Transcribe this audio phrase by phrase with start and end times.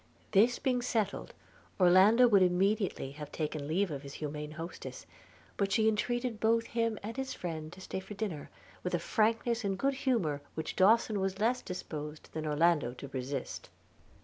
[0.31, 1.35] This being settled,
[1.79, 5.05] Orlando would immediately have taken leave of his humane hostess;
[5.57, 8.49] but she entreated both him and his friend to stay dinner,
[8.81, 13.69] with a frankness and good humour which Dawson was less disposed than Orlando to resist.